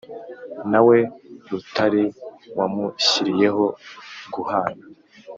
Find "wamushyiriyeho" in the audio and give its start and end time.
2.57-3.65